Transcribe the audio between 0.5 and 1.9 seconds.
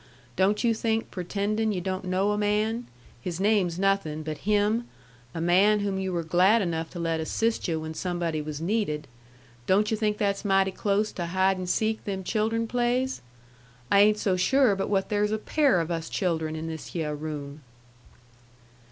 you think pretendin' yu'